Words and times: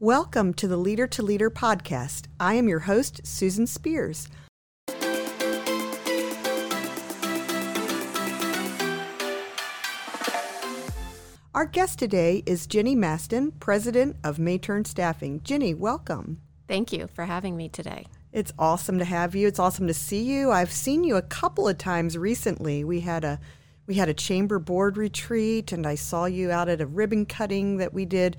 Welcome 0.00 0.52
to 0.54 0.68
the 0.68 0.76
Leader 0.76 1.06
to 1.06 1.22
Leader 1.22 1.50
podcast. 1.50 2.26
I 2.38 2.52
am 2.52 2.68
your 2.68 2.80
host, 2.80 3.26
Susan 3.26 3.66
Spears. 3.66 4.28
Our 11.54 11.64
guest 11.64 11.98
today 11.98 12.42
is 12.44 12.66
Jenny 12.66 12.94
Maston, 12.94 13.52
president 13.52 14.16
of 14.22 14.38
Mayturn 14.38 14.84
Staffing. 14.84 15.40
Jenny, 15.42 15.72
welcome. 15.72 16.42
Thank 16.68 16.92
you 16.92 17.08
for 17.14 17.24
having 17.24 17.56
me 17.56 17.70
today. 17.70 18.04
It's 18.34 18.52
awesome 18.58 18.98
to 18.98 19.06
have 19.06 19.34
you. 19.34 19.48
It's 19.48 19.58
awesome 19.58 19.86
to 19.86 19.94
see 19.94 20.24
you. 20.24 20.50
I've 20.50 20.72
seen 20.72 21.04
you 21.04 21.16
a 21.16 21.22
couple 21.22 21.66
of 21.66 21.78
times 21.78 22.18
recently. 22.18 22.84
We 22.84 23.00
had 23.00 23.24
a 23.24 23.40
we 23.86 23.94
had 23.94 24.10
a 24.10 24.14
chamber 24.14 24.58
board 24.58 24.96
retreat 24.98 25.72
and 25.72 25.86
I 25.86 25.94
saw 25.94 26.26
you 26.26 26.50
out 26.50 26.68
at 26.68 26.80
a 26.82 26.86
ribbon 26.86 27.24
cutting 27.24 27.78
that 27.78 27.94
we 27.94 28.04
did 28.04 28.36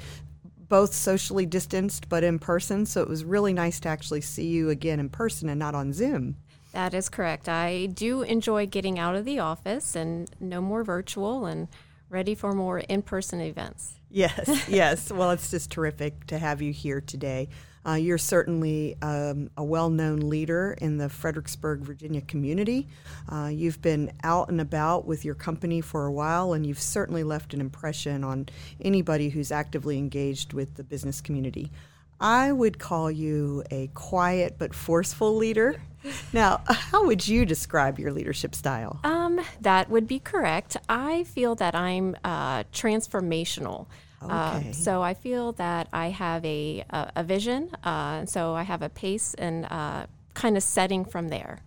both 0.69 0.93
socially 0.93 1.45
distanced 1.45 2.09
but 2.09 2.23
in 2.23 2.39
person. 2.39 2.85
So 2.85 3.01
it 3.01 3.09
was 3.09 3.23
really 3.23 3.53
nice 3.53 3.79
to 3.81 3.89
actually 3.89 4.21
see 4.21 4.47
you 4.47 4.69
again 4.69 4.99
in 4.99 5.09
person 5.09 5.49
and 5.49 5.59
not 5.59 5.75
on 5.75 5.93
Zoom. 5.93 6.35
That 6.73 6.93
is 6.93 7.09
correct. 7.09 7.49
I 7.49 7.87
do 7.87 8.21
enjoy 8.21 8.67
getting 8.67 8.99
out 8.99 9.15
of 9.15 9.25
the 9.25 9.39
office 9.39 9.95
and 9.95 10.29
no 10.39 10.61
more 10.61 10.83
virtual 10.83 11.45
and 11.45 11.67
ready 12.09 12.35
for 12.35 12.53
more 12.53 12.79
in 12.79 13.01
person 13.01 13.41
events. 13.41 13.95
Yes, 14.09 14.67
yes. 14.69 15.11
Well, 15.11 15.31
it's 15.31 15.51
just 15.51 15.71
terrific 15.71 16.27
to 16.27 16.37
have 16.37 16.61
you 16.61 16.71
here 16.71 17.01
today. 17.01 17.49
Uh, 17.87 17.93
you're 17.93 18.17
certainly 18.17 18.97
um, 19.01 19.49
a 19.57 19.63
well 19.63 19.89
known 19.89 20.19
leader 20.19 20.77
in 20.81 20.97
the 20.97 21.07
Fredericksburg, 21.07 21.79
Virginia 21.79 22.21
community. 22.21 22.87
Uh, 23.31 23.49
you've 23.51 23.81
been 23.81 24.11
out 24.23 24.49
and 24.49 24.59
about 24.59 25.05
with 25.05 25.23
your 25.23 25.35
company 25.35 25.79
for 25.79 26.05
a 26.05 26.11
while, 26.11 26.53
and 26.53 26.65
you've 26.65 26.81
certainly 26.81 27.23
left 27.23 27.53
an 27.53 27.61
impression 27.61 28.23
on 28.23 28.47
anybody 28.81 29.29
who's 29.29 29.51
actively 29.51 29.97
engaged 29.97 30.53
with 30.53 30.75
the 30.75 30.83
business 30.83 31.21
community. 31.21 31.71
I 32.19 32.51
would 32.51 32.79
call 32.79 33.11
you 33.11 33.63
a 33.69 33.87
quiet 33.93 34.55
but 34.57 34.73
forceful 34.73 35.35
leader. 35.35 35.81
Now, 36.31 36.61
how 36.67 37.05
would 37.05 37.27
you 37.27 37.45
describe 37.45 37.99
your 37.99 38.13
leadership 38.13 38.55
style? 38.55 39.01
Um, 39.03 39.41
that 39.59 39.89
would 39.89 40.07
be 40.07 40.19
correct. 40.19 40.77
I 40.87 41.25
feel 41.25 41.55
that 41.55 41.75
I'm 41.75 42.15
uh, 42.23 42.63
transformational. 42.71 43.87
Uh, 44.21 44.59
okay. 44.59 44.71
So 44.71 45.01
I 45.01 45.13
feel 45.13 45.51
that 45.53 45.87
I 45.93 46.09
have 46.09 46.43
a, 46.45 46.83
a, 46.89 47.11
a 47.17 47.23
vision. 47.23 47.69
Uh, 47.83 48.25
so 48.25 48.53
I 48.53 48.63
have 48.63 48.81
a 48.81 48.89
pace 48.89 49.33
and 49.35 49.65
uh, 49.65 50.07
kind 50.33 50.57
of 50.57 50.63
setting 50.63 51.05
from 51.05 51.29
there. 51.29 51.59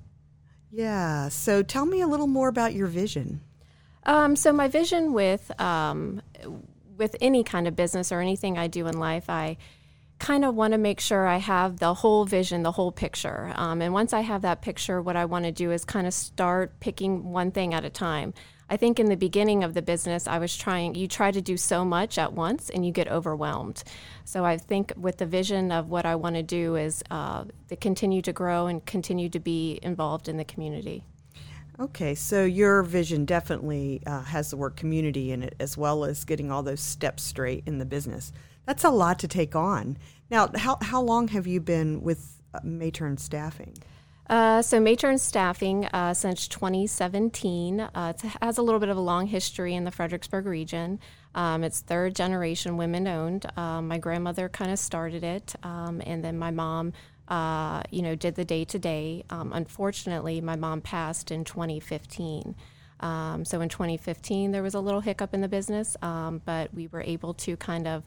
Yeah. 0.71 1.29
So 1.29 1.63
tell 1.63 1.87
me 1.87 2.01
a 2.01 2.07
little 2.07 2.27
more 2.27 2.49
about 2.49 2.75
your 2.75 2.87
vision. 2.87 3.41
Um, 4.05 4.37
so 4.37 4.53
my 4.53 4.69
vision 4.69 5.13
with 5.13 5.51
um, 5.61 6.23
with 6.97 7.17
any 7.21 7.45
kind 7.45 7.67
of 7.69 7.77
business 7.77 8.13
or 8.13 8.21
anything 8.21 8.59
I 8.59 8.67
do 8.67 8.87
in 8.87 8.99
life, 8.99 9.29
I 9.29 9.57
kind 10.19 10.45
of 10.45 10.55
want 10.55 10.73
to 10.73 10.79
make 10.79 11.01
sure 11.01 11.27
I 11.27 11.39
have 11.39 11.79
the 11.79 11.95
whole 11.95 12.25
vision, 12.27 12.63
the 12.63 12.73
whole 12.73 12.93
picture. 12.93 13.53
Um, 13.57 13.81
and 13.81 13.93
once 13.93 14.13
I 14.13 14.21
have 14.21 14.43
that 14.43 14.61
picture, 14.61 15.01
what 15.01 15.17
I 15.17 15.25
want 15.25 15.47
to 15.47 15.53
do 15.53 15.73
is 15.73 15.85
kind 15.85 16.07
of 16.07 16.13
start 16.13 16.79
picking 16.79 17.33
one 17.33 17.51
thing 17.51 17.75
at 17.75 17.85
a 17.85 17.91
time. 17.91 18.35
I 18.73 18.77
think 18.77 19.01
in 19.01 19.07
the 19.07 19.17
beginning 19.17 19.65
of 19.65 19.75
the 19.75 19.83
business, 19.83 20.29
I 20.29 20.39
was 20.39 20.57
trying, 20.57 20.95
you 20.95 21.09
try 21.09 21.33
to 21.33 21.41
do 21.41 21.57
so 21.57 21.85
much 21.85 22.19
at 22.19 22.33
once 22.33 22.71
and 22.71 22.87
you 22.87 22.93
get 22.93 23.09
overwhelmed. 23.09 23.83
So 24.25 24.45
I 24.45 24.59
think 24.59 24.93
with 24.97 25.19
the 25.19 25.27
vision 25.27 25.73
of 25.73 25.89
what 25.89 26.07
I 26.07 26.15
want 26.15 26.37
to 26.37 26.45
do 26.45 26.77
is 26.77 27.03
uh, 27.11 27.47
to 27.69 27.75
continue 27.75 28.23
to 28.23 28.33
grow 28.33 28.69
and 28.69 28.87
continue 28.87 29.29
to 29.31 29.41
be 29.41 29.81
involved 29.83 30.29
in 30.29 30.37
the 30.37 30.45
community. 30.45 31.03
Okay, 31.81 32.15
so 32.15 32.45
your 32.45 32.85
vision 32.85 33.25
definitely 33.25 34.03
uh, 34.07 34.23
has 34.23 34.51
the 34.51 34.57
word 34.57 34.77
community 34.77 35.33
in 35.33 35.43
it 35.43 35.57
as 35.59 35.77
well 35.77 36.05
as 36.05 36.25
getting 36.25 36.53
all 36.53 36.63
those 36.63 36.81
steps 36.81 37.25
straight 37.25 37.65
in 37.67 37.79
the 37.79 37.85
business. 37.85 38.33
That's 38.67 38.85
a 38.85 38.91
lot 38.91 39.19
to 39.21 39.29
take 39.29 39.57
on. 39.57 39.99
Now, 40.31 40.49
how, 40.55 40.79
how 40.81 41.01
long 41.01 41.27
have 41.29 41.49
you 41.49 41.61
been 41.61 42.03
with 42.03 42.41
uh, 42.55 42.61
Mayturn 42.63 43.17
Staffing? 43.17 43.77
Uh, 44.31 44.63
so 44.63 44.79
Mayturn 44.79 45.19
Staffing 45.19 45.87
uh, 45.87 46.15
since 46.15 46.47
2017. 46.47 47.81
Uh, 47.81 48.13
it 48.15 48.31
has 48.41 48.59
a 48.59 48.63
little 48.63 48.79
bit 48.79 48.89
of 48.89 48.97
a 48.97 49.01
long 49.01 49.27
history 49.27 49.75
in 49.75 49.83
the 49.83 49.91
Fredericksburg 49.91 50.47
region. 50.47 51.01
Um, 51.35 51.65
it's 51.65 51.81
third 51.81 52.15
generation 52.15 52.77
women 52.77 53.09
owned. 53.09 53.47
Um, 53.57 53.89
my 53.89 53.99
grandmother 53.99 54.49
kind 54.49 54.71
of 54.71 54.79
started 54.79 55.25
it, 55.25 55.57
um, 55.65 56.01
and 56.07 56.25
then 56.25 56.39
my 56.39 56.53
mom, 56.53 56.93
uh, 57.27 57.83
you 57.91 58.03
know, 58.03 58.15
did 58.15 58.37
the 58.37 58.45
day 58.45 58.65
to 58.67 58.79
day. 58.79 59.25
Unfortunately, 59.31 60.41
my 60.41 60.55
mom 60.55 60.81
passed 60.81 61.33
in 61.33 61.43
2015. 61.43 62.55
Um, 63.01 63.45
so 63.45 63.61
in 63.61 63.69
2015, 63.69 64.53
there 64.53 64.63
was 64.63 64.75
a 64.75 64.81
little 64.81 65.01
hiccup 65.01 65.35
in 65.35 65.41
the 65.41 65.49
business, 65.49 65.97
um, 66.03 66.41
but 66.45 66.73
we 66.73 66.87
were 66.87 67.03
able 67.03 67.35
to 67.35 67.57
kind 67.57 67.89
of 67.89 68.05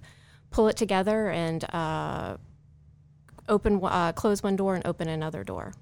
pull 0.52 0.70
it 0.70 0.78
together 0.78 1.30
and 1.30 1.66
uh, 1.74 2.38
open, 3.50 3.82
uh, 3.84 4.14
close 4.14 4.42
one 4.42 4.56
door 4.56 4.76
and 4.76 4.88
open 4.88 5.10
another 5.10 5.44
door. 5.44 5.74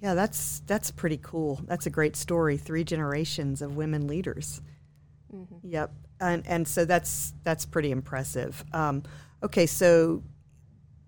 Yeah, 0.00 0.14
that's 0.14 0.62
that's 0.66 0.90
pretty 0.90 1.18
cool. 1.22 1.60
That's 1.66 1.86
a 1.86 1.90
great 1.90 2.16
story. 2.16 2.56
Three 2.56 2.84
generations 2.84 3.60
of 3.60 3.76
women 3.76 4.06
leaders. 4.06 4.62
Mm-hmm. 5.34 5.68
Yep, 5.68 5.92
and 6.20 6.46
and 6.46 6.66
so 6.66 6.84
that's 6.84 7.34
that's 7.44 7.66
pretty 7.66 7.90
impressive. 7.90 8.64
Um, 8.72 9.02
okay, 9.42 9.66
so 9.66 10.22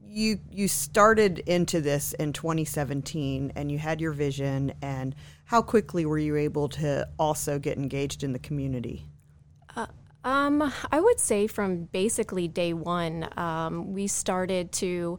you 0.04 0.38
you 0.50 0.68
started 0.68 1.38
into 1.40 1.80
this 1.80 2.12
in 2.14 2.34
2017, 2.34 3.52
and 3.56 3.72
you 3.72 3.78
had 3.78 4.00
your 4.00 4.12
vision. 4.12 4.74
And 4.82 5.14
how 5.46 5.62
quickly 5.62 6.04
were 6.04 6.18
you 6.18 6.36
able 6.36 6.68
to 6.70 7.08
also 7.18 7.58
get 7.58 7.78
engaged 7.78 8.22
in 8.22 8.34
the 8.34 8.38
community? 8.38 9.06
Uh, 9.74 9.86
um, 10.22 10.70
I 10.90 11.00
would 11.00 11.18
say 11.18 11.46
from 11.46 11.84
basically 11.84 12.46
day 12.46 12.74
one, 12.74 13.26
um, 13.38 13.92
we 13.94 14.06
started 14.06 14.70
to 14.72 15.18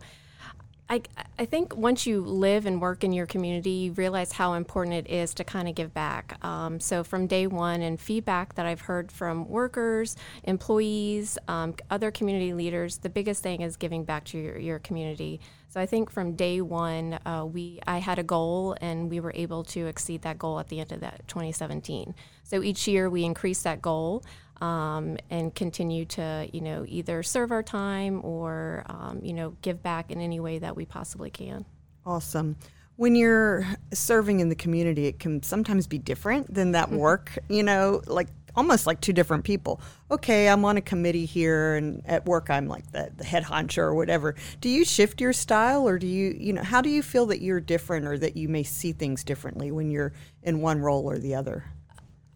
I, 0.89 1.01
I 1.39 1.45
think 1.45 1.75
once 1.77 2.05
you 2.05 2.21
live 2.21 2.66
and 2.66 2.81
work 2.81 3.03
in 3.03 3.13
your 3.13 3.25
community, 3.25 3.69
you 3.69 3.94
realize 3.94 4.33
how 4.33 4.53
important 4.53 4.95
it 4.95 5.09
is 5.09 5.33
to 5.35 5.44
kind 5.44 5.69
of 5.69 5.75
give 5.75 5.94
back. 5.94 6.38
Um, 6.44 6.79
so, 6.79 7.03
from 7.03 7.25
day 7.25 7.47
one, 7.47 7.81
and 7.81 7.99
feedback 7.99 8.55
that 8.55 8.66
I've 8.66 8.81
heard 8.81 9.11
from 9.11 9.47
workers, 9.47 10.17
employees, 10.43 11.38
um, 11.47 11.75
other 11.89 12.11
community 12.11 12.53
leaders, 12.53 12.97
the 12.97 13.09
biggest 13.09 13.41
thing 13.41 13.61
is 13.61 13.77
giving 13.77 14.03
back 14.03 14.25
to 14.25 14.38
your, 14.38 14.57
your 14.59 14.79
community. 14.79 15.39
So, 15.69 15.79
I 15.79 15.85
think 15.85 16.09
from 16.11 16.35
day 16.35 16.59
one, 16.59 17.17
uh, 17.25 17.45
we 17.45 17.79
I 17.88 17.99
had 17.99 18.19
a 18.19 18.23
goal, 18.23 18.75
and 18.81 19.09
we 19.09 19.22
were 19.22 19.31
able 19.33 19.63
to 19.66 19.88
exceed 19.88 20.22
that 20.23 20.38
goal 20.38 20.59
at 20.59 20.67
the 20.67 20.81
end 20.81 20.91
of 20.91 20.99
that 20.99 21.22
2017. 21.29 22.13
So, 22.43 22.61
each 22.61 22.88
year 22.89 23.09
we 23.09 23.23
increased 23.23 23.63
that 23.63 23.81
goal 23.81 24.23
um, 24.63 25.18
and 25.29 25.53
continue 25.53 26.06
to, 26.06 26.47
you 26.53 26.62
know, 26.62 26.85
either 26.88 27.22
serve 27.22 27.51
our 27.51 27.62
time 27.62 28.24
or, 28.24 28.85
um, 28.88 29.19
you 29.22 29.34
know, 29.34 29.57
give 29.62 29.84
back 29.84 30.09
in 30.09 30.22
any 30.22 30.40
way 30.40 30.57
that 30.57 30.74
we 30.78 30.85
possibly 30.85 31.29
can. 31.29 31.66
Awesome. 32.06 32.56
When 32.96 33.13
you're 33.13 33.68
serving 33.91 34.40
in 34.40 34.47
the 34.47 34.56
community, 34.56 35.06
it 35.06 35.19
can 35.19 35.44
sometimes 35.44 35.85
be 35.85 35.97
different 35.97 36.53
than 36.53 36.72
that 36.72 36.88
mm-hmm. 36.88 36.97
work, 36.97 37.38
you 37.50 37.62
know, 37.62 38.02
like 38.07 38.29
almost 38.56 38.88
like 38.88 39.02
two 39.02 39.12
different 39.12 39.44
people. 39.44 39.81
Okay, 40.09 40.47
I'm 40.47 40.63
on 40.63 40.78
a 40.78 40.81
committee 40.81 41.25
here, 41.25 41.75
and 41.75 42.02
at 42.06 42.25
work 42.25 42.50
I'm 42.50 42.69
like 42.69 42.90
the, 42.94 43.12
the 43.18 43.25
head 43.25 43.44
honcho 43.44 43.79
or 43.79 43.96
whatever. 43.96 44.35
Do 44.62 44.69
you 44.69 44.85
shift 44.85 45.19
your 45.19 45.34
style, 45.34 45.85
or 45.85 46.00
do 46.00 46.07
you, 46.07 46.38
you 46.40 46.53
know, 46.53 46.63
how 46.63 46.79
do 46.79 46.90
you 46.90 47.03
feel 47.03 47.25
that 47.25 47.41
you're 47.41 47.59
different 47.59 48.06
or 48.06 48.18
that 48.18 48.38
you 48.38 48.47
may 48.47 48.63
see 48.63 48.94
things 48.94 49.25
differently 49.25 49.72
when 49.72 49.91
you're 49.91 50.13
in 50.41 50.62
one 50.62 50.79
role 50.79 51.09
or 51.09 51.18
the 51.18 51.35
other? 51.35 51.66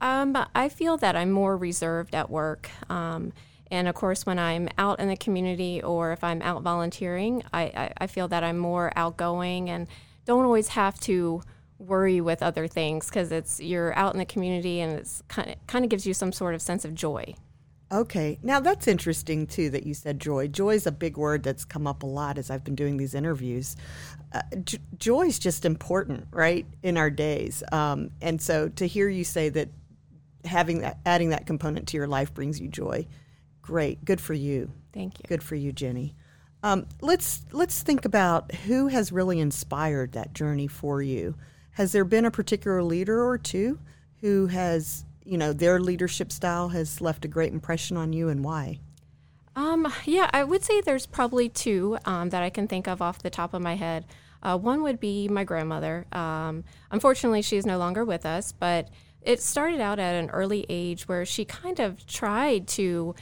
Um, 0.02 0.38
I 0.54 0.70
feel 0.70 0.98
that 0.98 1.16
I'm 1.16 1.32
more 1.32 1.58
reserved 1.58 2.14
at 2.14 2.30
work. 2.30 2.70
Um, 2.90 3.34
and 3.70 3.88
of 3.88 3.96
course, 3.96 4.26
when 4.26 4.40
I'm 4.40 4.70
out 4.78 5.00
in 5.00 5.08
the 5.08 5.18
community 5.18 5.82
or 5.82 6.12
if 6.12 6.24
I'm 6.24 6.42
out 6.42 6.62
volunteering, 6.62 7.44
I, 7.54 7.64
I, 7.64 7.94
I, 8.00 8.08
feel 8.08 8.28
that 8.30 8.44
I'm 8.44 8.58
more 8.58 8.94
outgoing 8.96 9.70
and 9.70 9.88
don't 10.26 10.46
always 10.46 10.70
have 10.70 11.00
to 11.02 11.42
worry 11.80 12.22
with 12.22 12.42
other 12.42 12.68
things 12.68 13.08
because 13.10 13.32
it's 13.32 13.60
you're 13.60 13.98
out 13.98 14.14
in 14.14 14.20
the 14.20 14.26
community 14.26 14.80
and 14.80 14.98
it's 14.98 15.22
kind 15.28 15.50
of 15.50 15.68
kind 15.68 15.86
of 15.86 15.90
gives 15.90 16.08
you 16.08 16.14
some 16.14 16.32
sort 16.32 16.56
of 16.56 16.62
sense 16.62 16.86
of 16.86 16.96
joy. 16.96 17.36
Okay, 17.90 18.38
now 18.44 18.60
that's 18.60 18.86
interesting 18.88 19.48
too 19.48 19.70
that 19.70 19.86
you 19.86 19.94
said 19.94 20.20
joy. 20.20 20.48
Joy 20.48 20.76
is 20.76 20.88
a 20.88 20.92
big 20.92 21.16
word 21.16 21.44
that's 21.44 21.64
come 21.64 21.88
up 21.88 22.04
a 22.04 22.06
lot 22.06 22.38
as 22.38 22.50
I've 22.50 22.64
been 22.64 22.76
doing 22.76 22.98
these 22.98 23.14
interviews. 23.14 23.78
Uh, 24.34 24.42
j- 24.66 24.80
joy 25.00 25.28
is 25.28 25.40
just 25.40 25.64
important, 25.64 26.28
right, 26.32 26.66
in 26.84 26.98
our 26.98 27.10
days. 27.10 27.64
Um, 27.72 28.10
and 28.22 28.42
so 28.42 28.68
to 28.70 28.86
hear 28.88 29.08
you 29.08 29.24
say 29.24 29.48
that 29.50 29.70
having 30.48 30.80
that, 30.80 30.98
adding 31.06 31.30
that 31.30 31.46
component 31.46 31.88
to 31.90 31.98
your 31.98 32.08
life 32.08 32.34
brings 32.34 32.60
you 32.60 32.68
joy. 32.68 33.06
Great, 33.62 34.04
good 34.06 34.22
for 34.22 34.34
you. 34.34 34.72
Thank 34.94 35.20
you. 35.20 35.26
Good 35.28 35.44
for 35.44 35.56
you, 35.56 35.72
Jenny. 35.72 36.16
Um, 36.64 36.88
let's 37.02 37.46
let's 37.52 37.84
think 37.84 38.06
about 38.06 38.54
who 38.54 38.88
has 38.88 39.12
really 39.12 39.40
inspired 39.40 40.14
that 40.14 40.34
journey 40.34 40.68
for 40.68 41.02
you. 41.02 41.36
Has 41.72 41.92
there 41.92 42.06
been 42.06 42.26
a 42.26 42.32
particular 42.32 42.82
leader 42.82 43.24
or 43.24 43.38
two 43.38 43.78
who 44.22 44.48
has, 44.48 45.06
you 45.24 45.38
know, 45.38 45.54
their 45.54 45.80
leadership 45.80 46.32
style 46.32 46.70
has 46.70 47.00
left 47.02 47.26
a 47.26 47.28
great 47.28 47.54
impression 47.54 47.98
on 47.98 48.14
you, 48.14 48.30
and 48.30 48.44
why? 48.44 48.80
Um, 49.56 49.92
yeah, 50.06 50.30
I 50.34 50.44
would 50.44 50.64
say 50.64 50.82
there's 50.82 51.06
probably 51.06 51.50
two 51.50 51.98
um, 52.06 52.30
that 52.30 52.42
I 52.42 52.50
can 52.50 52.68
think 52.68 52.88
of 52.88 53.02
off 53.02 53.22
the 53.22 53.30
top 53.30 53.54
of 53.54 53.62
my 53.62 53.76
head. 53.76 54.06
Uh, 54.42 54.58
one 54.58 54.82
would 54.84 55.00
be 55.00 55.28
my 55.28 55.44
grandmother. 55.44 56.06
Um, 56.12 56.64
unfortunately, 56.92 57.42
she's 57.42 57.66
no 57.66 57.78
longer 57.78 58.06
with 58.06 58.26
us, 58.26 58.52
but 58.52 58.90
it 59.28 59.42
started 59.42 59.82
out 59.82 60.00
at 60.00 60.16
an 60.16 60.30
early 60.30 60.66
age 60.70 61.08
where 61.08 61.26
she 61.26 61.44
kind 61.44 61.80
of 61.80 62.08
tried 62.08 62.68
to 62.68 63.14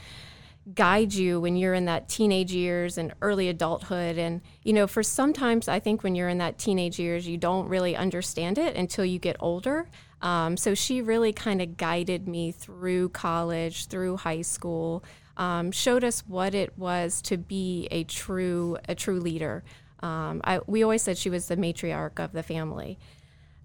guide 0.74 1.12
you 1.12 1.40
when 1.40 1.56
you're 1.56 1.74
in 1.74 1.84
that 1.86 2.08
teenage 2.08 2.52
years 2.52 2.96
and 2.96 3.12
early 3.20 3.48
adulthood. 3.48 4.16
And, 4.16 4.40
you 4.62 4.72
know, 4.72 4.86
for 4.86 5.02
sometimes 5.02 5.68
I 5.68 5.80
think 5.80 6.02
when 6.02 6.14
you're 6.14 6.28
in 6.28 6.38
that 6.38 6.58
teenage 6.58 6.98
years, 6.98 7.26
you 7.26 7.36
don't 7.36 7.68
really 7.68 7.96
understand 7.96 8.56
it 8.58 8.76
until 8.76 9.04
you 9.04 9.18
get 9.18 9.36
older. 9.40 9.88
Um, 10.22 10.56
so 10.56 10.74
she 10.74 11.02
really 11.02 11.32
kind 11.32 11.60
of 11.60 11.76
guided 11.76 12.26
me 12.28 12.52
through 12.52 13.10
college, 13.10 13.86
through 13.86 14.16
high 14.18 14.42
school, 14.42 15.04
um, 15.36 15.70
showed 15.72 16.04
us 16.04 16.20
what 16.26 16.54
it 16.54 16.72
was 16.78 17.20
to 17.22 17.36
be 17.36 17.88
a 17.90 18.04
true 18.04 18.78
a 18.88 18.94
true 18.94 19.20
leader. 19.20 19.64
Um, 20.00 20.40
I, 20.44 20.60
we 20.66 20.82
always 20.82 21.02
said 21.02 21.18
she 21.18 21.30
was 21.30 21.48
the 21.48 21.56
matriarch 21.56 22.18
of 22.18 22.32
the 22.32 22.42
family. 22.42 22.98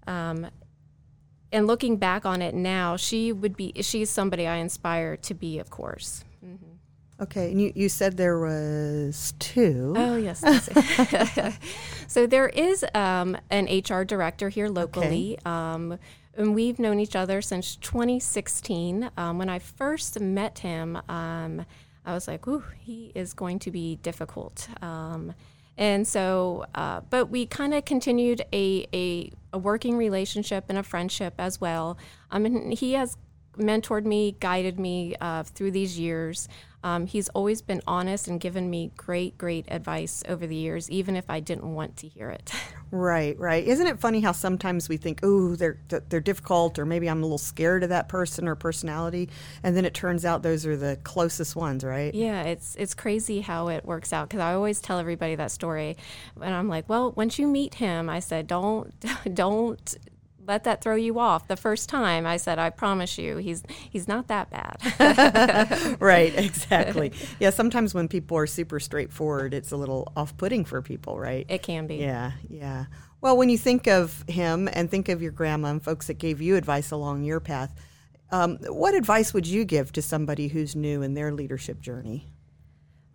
Um, 0.06 0.48
and 1.52 1.66
looking 1.66 1.96
back 1.96 2.24
on 2.24 2.42
it 2.42 2.54
now, 2.54 2.96
she 2.96 3.32
would 3.32 3.56
be 3.56 3.72
she's 3.82 4.10
somebody 4.10 4.46
I 4.46 4.56
inspire 4.56 5.16
to 5.18 5.34
be, 5.34 5.58
of 5.58 5.70
course. 5.70 6.24
Mm-hmm. 6.44 6.72
Okay, 7.22 7.52
and 7.52 7.60
you, 7.60 7.72
you 7.76 7.88
said 7.88 8.16
there 8.16 8.40
was 8.40 9.34
two. 9.38 9.94
Oh, 9.96 10.16
yes. 10.16 10.40
so 12.08 12.26
there 12.26 12.48
is 12.48 12.84
um, 12.94 13.36
an 13.50 13.66
HR 13.66 14.02
director 14.02 14.48
here 14.48 14.68
locally. 14.68 15.38
Okay. 15.38 15.48
Um, 15.48 15.98
and 16.34 16.54
we've 16.54 16.78
known 16.78 16.98
each 16.98 17.14
other 17.14 17.42
since 17.42 17.76
2016. 17.76 19.10
Um, 19.16 19.38
when 19.38 19.48
I 19.48 19.58
first 19.58 20.18
met 20.20 20.60
him, 20.60 20.96
um, 21.08 21.64
I 22.04 22.14
was 22.14 22.26
like, 22.26 22.46
ooh, 22.48 22.64
he 22.80 23.12
is 23.14 23.34
going 23.34 23.58
to 23.60 23.70
be 23.70 23.96
difficult. 23.96 24.68
And 25.78 26.06
so, 26.06 26.66
uh, 26.74 27.00
but 27.08 27.30
we 27.30 27.46
kind 27.46 27.72
of 27.72 27.84
continued 27.84 28.42
a, 28.52 28.86
a, 28.92 29.30
a, 29.52 29.58
working 29.58 29.96
relationship 29.96 30.66
and 30.68 30.76
a 30.76 30.82
friendship 30.82 31.34
as 31.38 31.60
well. 31.60 31.96
Um, 32.30 32.44
and 32.44 32.74
he 32.74 32.92
has 32.92 33.16
mentored 33.58 34.04
me, 34.04 34.36
guided 34.40 34.78
me 34.78 35.14
uh, 35.20 35.42
through 35.42 35.72
these 35.72 35.98
years. 35.98 36.48
Um, 36.84 37.06
he's 37.06 37.28
always 37.28 37.62
been 37.62 37.80
honest 37.86 38.26
and 38.26 38.40
given 38.40 38.68
me 38.68 38.90
great, 38.96 39.38
great 39.38 39.66
advice 39.68 40.24
over 40.28 40.46
the 40.46 40.56
years, 40.56 40.90
even 40.90 41.14
if 41.14 41.30
I 41.30 41.38
didn't 41.38 41.74
want 41.74 41.96
to 41.98 42.08
hear 42.08 42.30
it. 42.30 42.52
Right, 42.94 43.38
right. 43.38 43.66
Isn't 43.66 43.86
it 43.86 43.98
funny 44.00 44.20
how 44.20 44.32
sometimes 44.32 44.86
we 44.86 44.98
think, 44.98 45.20
"Oh, 45.22 45.56
they're 45.56 45.78
they're 46.10 46.20
difficult," 46.20 46.78
or 46.78 46.84
maybe 46.84 47.08
I'm 47.08 47.20
a 47.20 47.22
little 47.22 47.38
scared 47.38 47.84
of 47.84 47.88
that 47.88 48.10
person 48.10 48.46
or 48.46 48.54
personality, 48.54 49.30
and 49.62 49.74
then 49.74 49.86
it 49.86 49.94
turns 49.94 50.26
out 50.26 50.42
those 50.42 50.66
are 50.66 50.76
the 50.76 50.98
closest 51.02 51.56
ones, 51.56 51.84
right? 51.84 52.14
Yeah, 52.14 52.42
it's 52.42 52.76
it's 52.76 52.92
crazy 52.92 53.40
how 53.40 53.68
it 53.68 53.86
works 53.86 54.12
out 54.12 54.28
because 54.28 54.40
I 54.40 54.52
always 54.52 54.78
tell 54.82 54.98
everybody 54.98 55.36
that 55.36 55.50
story, 55.50 55.96
and 56.38 56.52
I'm 56.52 56.68
like, 56.68 56.86
"Well, 56.86 57.12
once 57.12 57.38
you 57.38 57.46
meet 57.46 57.72
him, 57.72 58.10
I 58.10 58.20
said, 58.20 58.46
don't 58.46 58.92
don't 59.34 59.96
let 60.46 60.64
that 60.64 60.82
throw 60.82 60.96
you 60.96 61.18
off. 61.18 61.46
The 61.48 61.56
first 61.56 61.88
time 61.88 62.26
i 62.26 62.36
said 62.36 62.58
i 62.58 62.70
promise 62.70 63.18
you 63.18 63.36
he's 63.36 63.62
he's 63.90 64.08
not 64.08 64.28
that 64.28 64.50
bad. 64.50 65.96
Right 66.00 66.34
exactly. 66.36 67.12
Yeah 67.38 67.50
sometimes 67.50 67.94
when 67.94 68.08
people 68.08 68.36
are 68.36 68.46
super 68.46 68.80
straightforward 68.80 69.54
it's 69.54 69.72
a 69.72 69.76
little 69.76 70.12
off-putting 70.16 70.64
for 70.64 70.82
people 70.82 71.18
right? 71.18 71.46
It 71.48 71.62
can 71.62 71.86
be. 71.86 71.96
Yeah 71.96 72.32
yeah. 72.48 72.86
Well 73.20 73.36
when 73.36 73.48
you 73.48 73.58
think 73.58 73.86
of 73.86 74.24
him 74.28 74.68
and 74.72 74.90
think 74.90 75.08
of 75.08 75.22
your 75.22 75.32
grandma 75.32 75.68
and 75.68 75.82
folks 75.82 76.06
that 76.08 76.14
gave 76.14 76.40
you 76.40 76.56
advice 76.56 76.90
along 76.90 77.24
your 77.24 77.40
path 77.40 77.74
um, 78.32 78.56
what 78.66 78.94
advice 78.94 79.34
would 79.34 79.46
you 79.46 79.64
give 79.66 79.92
to 79.92 80.00
somebody 80.02 80.48
who's 80.48 80.74
new 80.74 81.02
in 81.02 81.12
their 81.12 81.32
leadership 81.32 81.80
journey? 81.82 82.32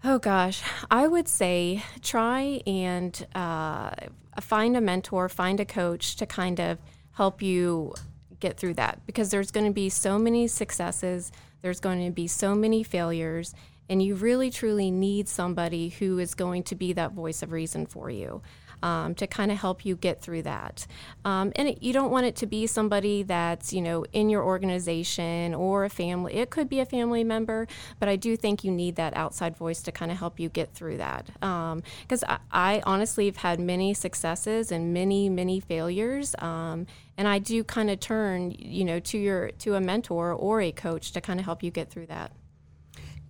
Oh 0.04 0.20
gosh, 0.20 0.62
I 0.92 1.08
would 1.08 1.28
say 1.28 1.84
try 2.04 2.62
and 2.68 3.26
uh, 3.34 3.90
find 4.40 4.78
a 4.78 4.82
mentor, 4.82 5.28
find 5.28 5.60
a 5.60 5.66
coach 5.66 6.18
to 6.18 6.28
kind 6.28 6.60
of 6.60 6.78
help 7.18 7.42
you 7.42 7.96
get 8.40 8.58
through 8.58 8.76
that. 8.76 9.02
Because 9.08 9.32
there's 9.32 9.50
going 9.50 9.66
to 9.66 9.74
be 9.74 9.90
so 9.90 10.20
many 10.20 10.48
successes, 10.48 11.32
there's 11.64 11.80
going 11.80 12.06
to 12.06 12.12
be 12.12 12.28
so 12.28 12.54
many 12.54 12.84
failures, 12.84 13.56
and 13.90 14.04
you 14.04 14.14
really 14.14 14.52
truly 14.52 14.92
need 14.92 15.28
somebody 15.28 15.90
who 15.90 16.20
is 16.20 16.36
going 16.36 16.62
to 16.62 16.76
be 16.76 16.94
that 16.94 17.14
voice 17.14 17.42
of 17.42 17.52
reason 17.52 17.88
for 17.88 18.12
you 18.12 18.42
um, 18.84 19.16
to 19.16 19.28
kind 19.28 19.52
of 19.52 19.58
help 19.58 19.86
you 19.86 19.96
get 19.96 20.22
through 20.22 20.44
that. 20.44 20.86
Um, 21.26 21.52
and 21.56 21.70
it, 21.70 21.84
you 21.84 21.94
don't 21.94 22.12
want 22.12 22.26
it 22.26 22.36
to 22.38 22.46
be 22.46 22.68
somebody 22.68 23.24
that's, 23.24 23.74
you 23.74 23.82
know, 23.82 24.06
in 24.14 24.30
your 24.30 24.44
organization 24.44 25.54
or 25.54 25.86
a 25.86 25.90
family. 25.90 26.36
It 26.36 26.50
could 26.50 26.70
be 26.70 26.80
a 26.80 26.86
family 26.86 27.24
member, 27.24 27.68
but 28.00 28.10
I 28.10 28.16
do 28.16 28.38
think 28.38 28.64
you 28.64 28.72
need 28.72 28.96
that 28.96 29.16
outside 29.16 29.56
voice 29.58 29.82
to 29.84 29.92
kind 29.92 30.12
of 30.12 30.18
help 30.18 30.40
you 30.40 30.50
get 30.50 30.74
through 30.74 30.98
that. 30.98 31.26
Because 31.26 32.24
um, 32.24 32.30
I, 32.52 32.78
I, 32.78 32.84
honestly 32.86 33.26
have 33.26 33.38
had 33.38 33.60
many 33.60 33.94
successes 33.94 34.72
and 34.72 34.94
many, 34.94 35.30
many 35.30 35.60
failures. 35.60 36.36
Um, 36.40 36.88
and 37.18 37.28
I 37.28 37.40
do 37.40 37.64
kind 37.64 37.90
of 37.90 38.00
turn, 38.00 38.52
you 38.52 38.86
know, 38.86 39.00
to 39.00 39.18
your 39.18 39.50
to 39.60 39.76
a 39.76 39.82
mentor 39.82 40.34
or 40.34 40.62
a 40.62 40.72
coach 40.72 41.12
to 41.14 41.22
kind 41.22 41.40
of 41.40 41.46
help 41.46 41.64
you 41.64 41.72
get 41.72 41.90
through 41.90 42.06
that. 42.08 42.32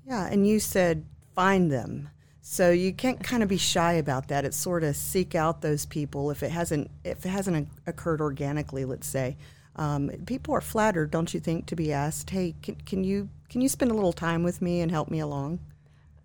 Yeah, 0.05 0.27
and 0.27 0.45
you 0.47 0.59
said 0.59 1.05
find 1.33 1.71
them. 1.71 2.09
So 2.49 2.71
you 2.71 2.93
can't 2.93 3.21
kind 3.21 3.43
of 3.43 3.49
be 3.49 3.57
shy 3.57 3.93
about 3.93 4.29
that. 4.29 4.45
It's 4.45 4.55
sort 4.55 4.85
of 4.85 4.95
seek 4.95 5.35
out 5.35 5.59
those 5.59 5.85
people 5.85 6.31
if 6.31 6.41
it 6.41 6.49
hasn't 6.49 6.89
if 7.03 7.25
it 7.25 7.29
hasn't 7.29 7.67
occurred 7.85 8.21
organically. 8.21 8.85
Let's 8.85 9.05
say 9.05 9.35
um, 9.75 10.09
people 10.25 10.53
are 10.55 10.61
flattered, 10.61 11.11
don't 11.11 11.33
you 11.33 11.41
think, 11.41 11.65
to 11.65 11.75
be 11.75 11.91
asked, 11.91 12.29
"Hey, 12.29 12.55
can, 12.61 12.75
can 12.75 13.03
you 13.03 13.27
can 13.49 13.59
you 13.59 13.67
spend 13.67 13.91
a 13.91 13.93
little 13.93 14.13
time 14.13 14.43
with 14.43 14.61
me 14.61 14.79
and 14.79 14.89
help 14.89 15.11
me 15.11 15.19
along?" 15.19 15.59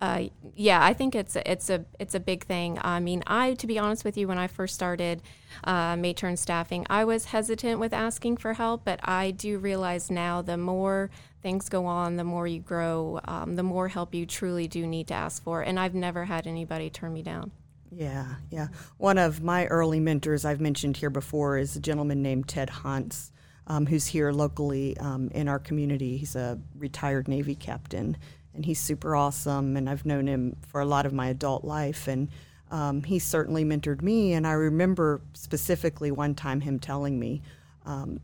Uh, 0.03 0.25
yeah, 0.57 0.85
I 0.85 0.95
think 0.95 1.15
it's 1.15 1.37
a, 1.37 1.49
it's 1.49 1.71
a 1.71 1.85
it's 2.01 2.17
a 2.17 2.21
big 2.21 2.45
thing. 2.45 2.77
I 2.83 2.99
mean, 2.99 3.23
I 3.25 3.55
to 3.55 3.69
be 3.69 3.79
honest 3.79 4.05
with 4.05 4.17
you, 4.17 4.27
when 4.27 4.37
I 4.37 4.49
first 4.49 4.75
started 4.75 5.23
uh, 5.63 5.95
Mayturn 5.95 6.37
staffing, 6.37 6.85
I 6.91 7.05
was 7.05 7.27
hesitant 7.27 7.79
with 7.79 7.93
asking 7.93 8.39
for 8.39 8.55
help, 8.55 8.85
but 8.85 8.99
I 9.05 9.31
do 9.31 9.59
realize 9.59 10.11
now 10.11 10.43
the 10.43 10.57
more 10.57 11.09
things 11.41 11.69
go 11.69 11.87
on, 11.87 12.17
the 12.17 12.25
more 12.25 12.49
you 12.49 12.59
grow, 12.59 13.21
um, 13.27 13.55
the 13.55 13.63
more 13.63 13.87
help 13.87 14.13
you 14.13 14.27
truly 14.27 14.67
do 14.67 14.89
need 14.89 15.07
to 15.07 15.15
ask 15.15 15.41
for. 15.41 15.61
And 15.63 15.79
I've 15.79 15.95
never 15.95 16.25
had 16.25 16.49
anybody 16.49 16.91
turn 16.91 17.13
me 17.13 17.23
down. 17.23 17.53
Yeah, 17.93 18.27
yeah. 18.51 18.69
One 18.99 19.19
of 19.19 19.41
my 19.41 19.67
early 19.67 20.01
mentors 20.01 20.45
I've 20.45 20.61
mentioned 20.61 20.97
here 20.97 21.11
before 21.11 21.59
is 21.59 21.77
a 21.77 21.81
gentleman 21.81 22.23
named 22.23 22.49
Ted 22.49 22.71
Huntz, 22.71 23.31
um, 23.69 23.87
who's 23.87 24.07
here 24.07 24.33
locally 24.33 24.99
um, 24.99 25.29
in 25.29 25.47
our 25.47 25.61
community. 25.61 26.17
He's 26.17 26.35
a 26.35 26.59
retired 26.77 27.29
Navy 27.29 27.55
captain 27.55 28.17
and 28.55 28.65
he's 28.65 28.79
super 28.79 29.17
awesome. 29.17 29.77
And 29.77 29.89
I've 29.89 30.05
known 30.05 30.27
him 30.27 30.57
for 30.69 30.81
a 30.81 30.87
lot 30.87 31.07
of 31.07 31.13
my 31.13 31.29
adult 31.29 31.65
life, 31.65 32.09
and 32.09 32.29
um, 32.71 33.03
he 33.03 33.19
certainly 33.19 33.65
mentored 33.65 34.03
me. 34.03 34.33
And 34.33 34.47
I 34.47 34.53
remember 34.53 35.21
specifically 35.35 36.11
one 36.11 36.35
time 36.35 36.61
him 36.61 36.79
telling 36.79 37.19
me, 37.19 37.43
um, 37.85 38.21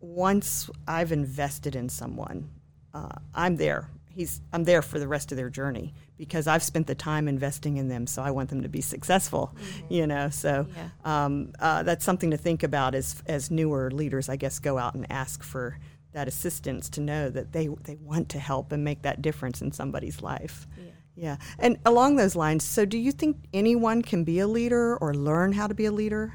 once 0.00 0.70
I've 0.86 1.12
invested 1.12 1.76
in 1.76 1.88
someone, 1.88 2.50
uh, 2.94 3.16
I'm 3.34 3.56
there. 3.56 3.90
He's 4.08 4.40
I'm 4.52 4.64
there 4.64 4.82
for 4.82 4.98
the 4.98 5.06
rest 5.06 5.30
of 5.30 5.36
their 5.36 5.50
journey 5.50 5.94
because 6.16 6.48
I've 6.48 6.62
spent 6.62 6.88
the 6.88 6.94
time 6.94 7.28
investing 7.28 7.76
in 7.76 7.88
them. 7.88 8.06
So 8.06 8.22
I 8.22 8.32
want 8.32 8.48
them 8.48 8.62
to 8.62 8.68
be 8.68 8.80
successful. 8.80 9.54
Mm-hmm. 9.54 9.92
You 9.92 10.06
know, 10.08 10.28
so 10.30 10.66
yeah. 10.74 11.24
um, 11.24 11.52
uh, 11.60 11.84
that's 11.84 12.04
something 12.04 12.32
to 12.32 12.36
think 12.36 12.62
about 12.64 12.94
as 12.94 13.22
as 13.26 13.50
newer 13.50 13.90
leaders. 13.90 14.28
I 14.28 14.36
guess 14.36 14.58
go 14.58 14.76
out 14.78 14.94
and 14.94 15.06
ask 15.10 15.42
for 15.44 15.78
that 16.12 16.28
assistance 16.28 16.88
to 16.90 17.00
know 17.00 17.30
that 17.30 17.52
they 17.52 17.68
they 17.82 17.96
want 17.96 18.28
to 18.30 18.38
help 18.38 18.72
and 18.72 18.84
make 18.84 19.02
that 19.02 19.22
difference 19.22 19.60
in 19.62 19.72
somebody's 19.72 20.22
life. 20.22 20.66
Yeah. 20.76 20.90
yeah. 21.14 21.36
And 21.58 21.78
along 21.84 22.16
those 22.16 22.36
lines, 22.36 22.64
so 22.64 22.84
do 22.84 22.98
you 22.98 23.12
think 23.12 23.36
anyone 23.52 24.02
can 24.02 24.24
be 24.24 24.38
a 24.38 24.48
leader 24.48 24.96
or 24.96 25.14
learn 25.14 25.52
how 25.52 25.66
to 25.66 25.74
be 25.74 25.84
a 25.84 25.92
leader? 25.92 26.32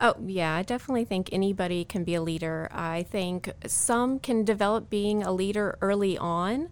Oh, 0.00 0.14
yeah, 0.26 0.54
I 0.54 0.62
definitely 0.62 1.04
think 1.04 1.28
anybody 1.32 1.84
can 1.84 2.04
be 2.04 2.14
a 2.14 2.22
leader. 2.22 2.68
I 2.72 3.04
think 3.04 3.50
some 3.66 4.18
can 4.18 4.44
develop 4.44 4.90
being 4.90 5.22
a 5.22 5.32
leader 5.32 5.78
early 5.80 6.18
on 6.18 6.70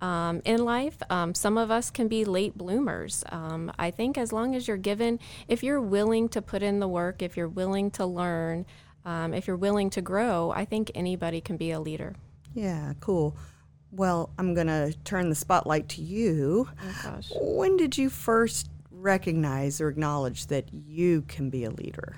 um, 0.00 0.42
in 0.44 0.64
life. 0.64 0.98
Um, 1.08 1.34
some 1.34 1.56
of 1.56 1.70
us 1.70 1.90
can 1.90 2.08
be 2.08 2.24
late 2.24 2.58
bloomers. 2.58 3.24
Um, 3.30 3.72
I 3.78 3.90
think 3.90 4.18
as 4.18 4.32
long 4.32 4.54
as 4.54 4.66
you're 4.66 4.76
given, 4.76 5.20
if 5.48 5.62
you're 5.62 5.80
willing 5.80 6.28
to 6.30 6.42
put 6.42 6.62
in 6.62 6.80
the 6.80 6.88
work, 6.88 7.22
if 7.22 7.36
you're 7.36 7.48
willing 7.48 7.90
to 7.92 8.04
learn, 8.04 8.66
um, 9.04 9.34
if 9.34 9.46
you're 9.46 9.56
willing 9.56 9.90
to 9.90 10.02
grow, 10.02 10.50
I 10.50 10.64
think 10.64 10.90
anybody 10.94 11.40
can 11.40 11.56
be 11.56 11.70
a 11.70 11.80
leader. 11.80 12.14
Yeah, 12.54 12.94
cool. 13.00 13.36
Well, 13.90 14.30
I'm 14.38 14.54
going 14.54 14.66
to 14.66 14.94
turn 15.04 15.28
the 15.28 15.34
spotlight 15.34 15.88
to 15.90 16.02
you. 16.02 16.68
Oh. 17.04 17.20
When 17.40 17.76
did 17.76 17.96
you 17.96 18.10
first 18.10 18.68
recognize 18.90 19.80
or 19.80 19.88
acknowledge 19.88 20.46
that 20.46 20.68
you 20.72 21.22
can 21.22 21.50
be 21.50 21.64
a 21.64 21.70
leader? 21.70 22.16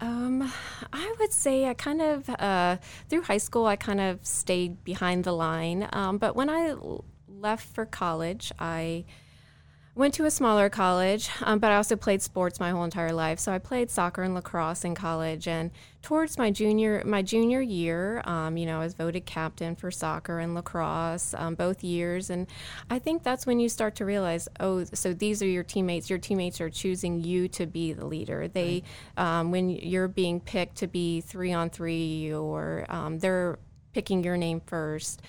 Um, 0.00 0.50
I 0.92 1.14
would 1.20 1.32
say 1.32 1.66
I 1.66 1.74
kind 1.74 2.02
of, 2.02 2.28
uh, 2.30 2.78
through 3.08 3.22
high 3.22 3.38
school, 3.38 3.66
I 3.66 3.76
kind 3.76 4.00
of 4.00 4.24
stayed 4.24 4.84
behind 4.84 5.24
the 5.24 5.32
line. 5.32 5.88
Um, 5.92 6.18
but 6.18 6.34
when 6.34 6.48
I 6.48 6.74
left 7.28 7.68
for 7.74 7.84
college, 7.86 8.52
I 8.58 9.04
went 9.98 10.14
to 10.14 10.24
a 10.24 10.30
smaller 10.30 10.70
college, 10.70 11.28
um, 11.42 11.58
but 11.58 11.72
I 11.72 11.76
also 11.76 11.96
played 11.96 12.22
sports 12.22 12.60
my 12.60 12.70
whole 12.70 12.84
entire 12.84 13.12
life. 13.12 13.40
So 13.40 13.50
I 13.50 13.58
played 13.58 13.90
soccer 13.90 14.22
and 14.22 14.32
lacrosse 14.32 14.84
in 14.84 14.94
college, 14.94 15.48
and 15.48 15.72
towards 16.02 16.38
my 16.38 16.52
junior 16.52 17.02
my 17.04 17.20
junior 17.20 17.60
year, 17.60 18.22
um, 18.24 18.56
you 18.56 18.64
know, 18.64 18.76
I 18.76 18.84
was 18.84 18.94
voted 18.94 19.26
captain 19.26 19.74
for 19.74 19.90
soccer 19.90 20.38
and 20.38 20.54
lacrosse 20.54 21.34
um, 21.36 21.56
both 21.56 21.82
years, 21.82 22.30
and 22.30 22.46
I 22.88 23.00
think 23.00 23.24
that's 23.24 23.44
when 23.44 23.58
you 23.58 23.68
start 23.68 23.96
to 23.96 24.04
realize, 24.04 24.48
oh, 24.60 24.84
so 24.84 25.12
these 25.12 25.42
are 25.42 25.48
your 25.48 25.64
teammates. 25.64 26.08
Your 26.08 26.20
teammates 26.20 26.60
are 26.60 26.70
choosing 26.70 27.24
you 27.24 27.48
to 27.48 27.66
be 27.66 27.92
the 27.92 28.06
leader. 28.06 28.46
They. 28.46 28.84
Um, 29.16 29.50
when 29.50 29.68
you're 29.70 30.06
being 30.06 30.40
picked 30.40 30.76
to 30.76 30.86
be 30.86 31.20
three 31.22 31.52
on 31.52 31.70
three, 31.70 32.32
or 32.32 32.86
um, 32.88 33.18
they're 33.18 33.58
picking 33.92 34.22
your 34.22 34.36
name 34.36 34.60
first 34.60 35.22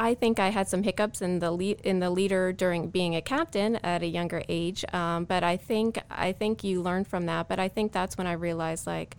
I 0.00 0.14
think 0.14 0.38
I 0.38 0.50
had 0.50 0.68
some 0.68 0.84
hiccups 0.84 1.20
in 1.20 1.40
the 1.40 1.50
lead, 1.50 1.80
in 1.80 1.98
the 1.98 2.08
leader 2.08 2.52
during 2.52 2.88
being 2.88 3.16
a 3.16 3.20
captain 3.20 3.76
at 3.82 4.00
a 4.00 4.06
younger 4.06 4.44
age, 4.48 4.84
um, 4.94 5.24
but 5.24 5.42
I 5.42 5.56
think 5.56 5.98
I 6.08 6.30
think 6.30 6.62
you 6.62 6.80
learn 6.80 7.04
from 7.04 7.26
that. 7.26 7.48
But 7.48 7.58
I 7.58 7.66
think 7.66 7.90
that's 7.90 8.16
when 8.16 8.28
I 8.28 8.34
realized 8.34 8.86
like, 8.86 9.16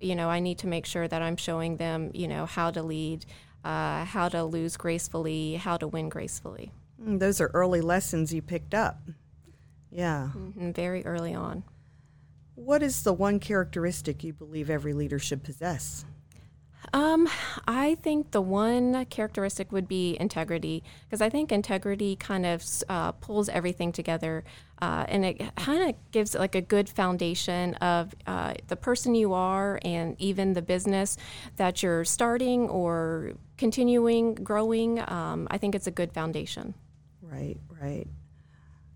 you 0.00 0.14
know, 0.14 0.30
I 0.30 0.38
need 0.38 0.58
to 0.58 0.68
make 0.68 0.86
sure 0.86 1.08
that 1.08 1.22
I'm 1.22 1.36
showing 1.36 1.76
them, 1.76 2.12
you 2.14 2.28
know, 2.28 2.46
how 2.46 2.70
to 2.70 2.84
lead, 2.84 3.26
uh, 3.64 4.04
how 4.04 4.28
to 4.28 4.44
lose 4.44 4.76
gracefully, 4.76 5.56
how 5.56 5.76
to 5.76 5.88
win 5.88 6.08
gracefully. 6.08 6.70
Mm, 7.04 7.18
those 7.18 7.40
are 7.40 7.50
early 7.52 7.80
lessons 7.80 8.32
you 8.32 8.42
picked 8.42 8.74
up. 8.74 9.00
Yeah. 9.90 10.30
Mm-hmm, 10.36 10.70
very 10.70 11.04
early 11.04 11.34
on. 11.34 11.64
What 12.54 12.84
is 12.84 13.02
the 13.02 13.12
one 13.12 13.40
characteristic 13.40 14.22
you 14.22 14.32
believe 14.32 14.70
every 14.70 14.92
leader 14.92 15.18
should 15.18 15.42
possess? 15.42 16.04
Um, 16.92 17.28
I 17.66 17.94
think 17.96 18.32
the 18.32 18.42
one 18.42 19.04
characteristic 19.06 19.72
would 19.72 19.88
be 19.88 20.16
integrity 20.18 20.82
because 21.04 21.20
I 21.20 21.30
think 21.30 21.52
integrity 21.52 22.16
kind 22.16 22.44
of 22.44 22.64
uh, 22.88 23.12
pulls 23.12 23.48
everything 23.48 23.92
together, 23.92 24.44
uh, 24.80 25.04
and 25.08 25.24
it 25.24 25.56
kind 25.56 25.88
of 25.88 25.94
gives 26.10 26.34
like 26.34 26.54
a 26.54 26.60
good 26.60 26.88
foundation 26.88 27.74
of 27.76 28.14
uh, 28.26 28.54
the 28.68 28.76
person 28.76 29.14
you 29.14 29.32
are 29.32 29.78
and 29.82 30.20
even 30.20 30.52
the 30.54 30.62
business 30.62 31.16
that 31.56 31.82
you're 31.82 32.04
starting 32.04 32.68
or 32.68 33.32
continuing 33.56 34.34
growing. 34.34 34.98
Um, 35.08 35.46
I 35.50 35.58
think 35.58 35.74
it's 35.74 35.86
a 35.86 35.92
good 35.92 36.12
foundation. 36.12 36.74
Right, 37.22 37.58
right. 37.80 38.06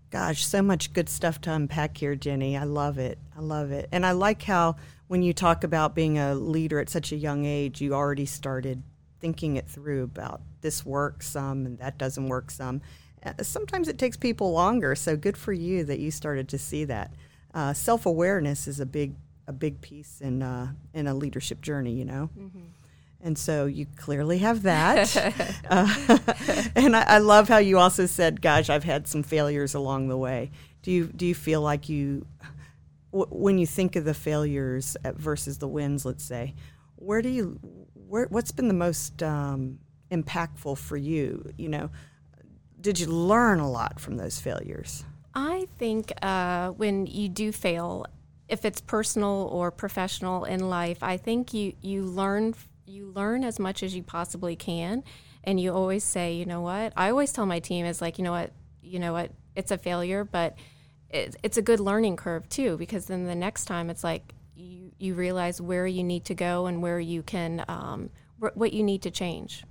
Gosh, 0.09 0.45
so 0.45 0.61
much 0.61 0.93
good 0.93 1.09
stuff 1.09 1.41
to 1.41 1.51
unpack 1.51 1.97
here, 1.97 2.15
Jenny. 2.15 2.55
I 2.55 2.63
love 2.63 2.97
it. 2.97 3.17
I 3.35 3.41
love 3.41 3.71
it. 3.71 3.89
And 3.91 4.05
I 4.05 4.11
like 4.11 4.41
how 4.43 4.77
when 5.07 5.21
you 5.21 5.33
talk 5.33 5.63
about 5.63 5.95
being 5.95 6.17
a 6.17 6.35
leader 6.35 6.79
at 6.79 6.89
such 6.89 7.11
a 7.11 7.15
young 7.15 7.45
age, 7.45 7.81
you 7.81 7.93
already 7.93 8.25
started 8.25 8.83
thinking 9.19 9.55
it 9.55 9.67
through 9.67 10.03
about 10.03 10.41
this 10.61 10.85
works 10.85 11.27
some 11.27 11.65
and 11.65 11.79
that 11.79 11.97
doesn't 11.97 12.27
work 12.27 12.51
some. 12.51 12.81
Uh, 13.25 13.33
sometimes 13.41 13.87
it 13.87 13.97
takes 13.97 14.17
people 14.17 14.51
longer, 14.51 14.95
so 14.95 15.15
good 15.15 15.37
for 15.37 15.53
you 15.53 15.83
that 15.83 15.99
you 15.99 16.11
started 16.11 16.47
to 16.49 16.57
see 16.57 16.85
that. 16.85 17.11
Uh, 17.53 17.73
Self 17.73 18.05
awareness 18.05 18.67
is 18.67 18.79
a 18.79 18.85
big 18.85 19.15
a 19.47 19.53
big 19.53 19.81
piece 19.81 20.21
in 20.21 20.43
uh, 20.43 20.73
in 20.93 21.07
a 21.07 21.13
leadership 21.13 21.61
journey, 21.61 21.93
you 21.93 22.05
know. 22.05 22.29
Mm-hmm. 22.37 22.59
And 23.19 23.37
so 23.37 23.65
you 23.65 23.87
clearly 23.95 24.37
have 24.39 24.61
that. 24.63 25.15
uh, 25.69 26.17
and 26.75 26.95
I, 26.95 27.01
I, 27.01 27.17
love 27.17 27.47
how 27.47 27.57
you 27.57 27.79
also 27.79 28.05
said, 28.05 28.41
"Gosh, 28.41 28.69
I've 28.69 28.83
had 28.83 29.07
some 29.07 29.23
failures 29.23 29.73
along 29.73 30.09
the 30.09 30.17
way." 30.17 30.51
Do 30.83 30.91
you 30.91 31.07
do 31.07 31.25
you 31.25 31.33
feel 31.33 31.61
like 31.61 31.89
you, 31.89 32.27
when 33.29 33.57
you 33.57 33.65
think 33.65 33.95
of 33.95 34.05
the 34.05 34.13
failures 34.13 34.97
versus 35.15 35.57
the 35.57 35.67
wins, 35.67 36.05
let's 36.05 36.23
say, 36.23 36.55
where 36.95 37.21
do 37.21 37.29
you, 37.29 37.59
where, 37.93 38.25
what's 38.29 38.51
been 38.51 38.67
the 38.67 38.73
most 38.73 39.21
um, 39.23 39.79
impactful 40.11 40.77
for 40.77 40.97
you? 40.97 41.51
You 41.57 41.69
know, 41.69 41.89
did 42.79 42.99
you 42.99 43.07
learn 43.07 43.59
a 43.59 43.69
lot 43.69 43.99
from 43.99 44.17
those 44.17 44.39
failures? 44.39 45.03
I 45.33 45.67
think 45.77 46.13
uh, 46.21 46.69
when 46.69 47.05
you 47.05 47.29
do 47.29 47.51
fail, 47.51 48.05
if 48.47 48.65
it's 48.65 48.81
personal 48.81 49.49
or 49.51 49.71
professional 49.71 50.45
in 50.45 50.69
life, 50.69 51.03
I 51.03 51.17
think 51.17 51.53
you 51.53 51.73
you 51.81 52.03
learn 52.03 52.55
you 52.85 53.11
learn 53.11 53.43
as 53.43 53.59
much 53.59 53.83
as 53.83 53.93
you 53.93 54.01
possibly 54.01 54.55
can 54.55 55.03
and 55.43 55.59
you 55.59 55.73
always 55.73 56.03
say 56.03 56.33
you 56.33 56.45
know 56.45 56.61
what 56.61 56.93
i 56.95 57.09
always 57.09 57.31
tell 57.31 57.45
my 57.45 57.59
team 57.59 57.85
is 57.85 58.01
like 58.01 58.17
you 58.17 58.23
know 58.23 58.31
what 58.31 58.51
you 58.81 58.99
know 58.99 59.13
what 59.13 59.31
it's 59.55 59.71
a 59.71 59.77
failure 59.77 60.23
but 60.23 60.55
it, 61.09 61.35
it's 61.43 61.57
a 61.57 61.61
good 61.61 61.79
learning 61.79 62.17
curve 62.17 62.47
too 62.49 62.77
because 62.77 63.05
then 63.05 63.25
the 63.25 63.35
next 63.35 63.65
time 63.65 63.89
it's 63.89 64.03
like 64.03 64.33
you, 64.55 64.91
you 64.97 65.13
realize 65.13 65.61
where 65.61 65.87
you 65.87 66.03
need 66.03 66.25
to 66.25 66.35
go 66.35 66.65
and 66.65 66.81
where 66.81 66.99
you 66.99 67.23
can 67.23 67.63
um, 67.67 68.09
what 68.39 68.73
you 68.73 68.83
need 68.83 69.01
to 69.03 69.11
change. 69.11 69.63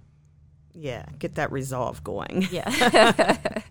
Yeah 0.73 1.07
get 1.19 1.37
that 1.37 1.53
resolve 1.53 2.03
going. 2.05 2.47
Yeah. 2.51 3.39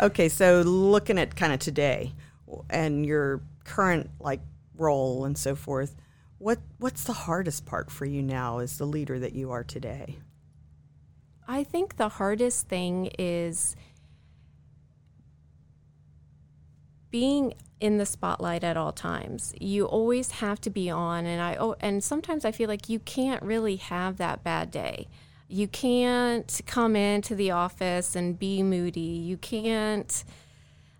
Okay 0.00 0.28
so 0.28 0.60
looking 0.62 1.18
at 1.18 1.34
kind 1.36 1.52
of 1.52 1.58
today 1.58 2.12
and 2.70 3.04
your 3.04 3.42
current 3.64 4.10
like 4.20 4.40
role 4.76 5.24
and 5.26 5.36
so 5.36 5.54
forth 5.54 5.94
what 6.40 6.58
what's 6.78 7.04
the 7.04 7.12
hardest 7.12 7.66
part 7.66 7.90
for 7.90 8.06
you 8.06 8.22
now 8.22 8.58
as 8.58 8.78
the 8.78 8.86
leader 8.86 9.18
that 9.18 9.34
you 9.34 9.50
are 9.50 9.62
today? 9.62 10.18
I 11.46 11.64
think 11.64 11.96
the 11.96 12.08
hardest 12.08 12.66
thing 12.66 13.10
is 13.18 13.76
being 17.10 17.54
in 17.80 17.96
the 17.98 18.06
spotlight 18.06 18.62
at 18.62 18.76
all 18.76 18.92
times. 18.92 19.54
You 19.58 19.86
always 19.86 20.32
have 20.32 20.60
to 20.62 20.70
be 20.70 20.90
on 20.90 21.26
and 21.26 21.40
I 21.40 21.56
oh, 21.56 21.76
and 21.80 22.04
sometimes 22.04 22.44
I 22.44 22.52
feel 22.52 22.68
like 22.68 22.88
you 22.88 22.98
can't 22.98 23.42
really 23.42 23.76
have 23.76 24.18
that 24.18 24.44
bad 24.44 24.70
day. 24.70 25.08
You 25.48 25.66
can't 25.66 26.60
come 26.66 26.94
into 26.94 27.34
the 27.34 27.50
office 27.50 28.14
and 28.14 28.38
be 28.38 28.62
moody. 28.62 29.00
You 29.00 29.36
can't 29.36 30.24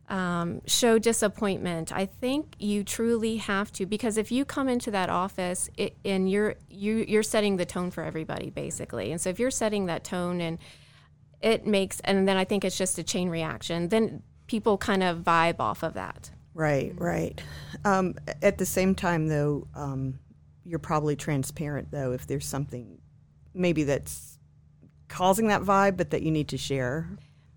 um, 0.09 0.61
show 0.67 0.99
disappointment. 0.99 1.93
I 1.93 2.07
think 2.07 2.57
you 2.59 2.83
truly 2.83 3.37
have 3.37 3.71
to 3.75 3.87
because 3.87 4.19
if 4.19 4.33
you 4.33 4.45
come 4.45 4.69
into 4.69 4.91
that 4.91 5.09
office 5.09 5.71
it, 5.77 5.97
and 6.05 6.29
you're 6.29 6.57
you 6.69 7.05
you're 7.07 7.23
setting 7.23 7.57
the 7.59 7.67
tone 7.67 7.91
for 7.91 8.03
everybody 8.03 8.51
basically, 8.51 9.13
and 9.13 9.21
so 9.21 9.31
if 9.31 9.39
you're 9.39 9.53
setting 9.53 9.87
that 9.87 10.03
tone 10.03 10.41
and 10.41 10.59
it 11.41 11.67
makes 11.67 12.01
and 12.01 12.27
then 12.27 12.37
I 12.37 12.45
think 12.45 12.65
it's 12.65 12.77
just 12.77 12.99
a 12.99 13.05
chain 13.05 13.29
reaction. 13.29 13.89
Then 13.89 14.23
people 14.51 14.77
kind 14.77 15.05
of 15.05 15.19
vibe 15.19 15.61
off 15.61 15.85
of 15.85 15.95
that. 15.95 16.29
Right, 16.55 16.93
right. 16.97 17.41
Um, 17.85 18.17
at 18.43 18.59
the 18.59 18.67
same 18.67 18.97
time, 18.97 19.29
though, 19.29 19.69
um, 19.77 20.19
you're 20.65 20.81
probably 20.81 21.15
transparent 21.15 21.91
though 21.91 22.13
if 22.13 22.27
there's 22.27 22.47
something 22.47 22.99
maybe 23.55 23.85
that's 23.85 24.39
causing 25.09 25.47
that 25.49 25.63
vibe, 25.63 25.97
but 25.97 26.11
that 26.11 26.23
you 26.23 26.33
need 26.33 26.49
to 26.49 26.59
share. 26.59 27.09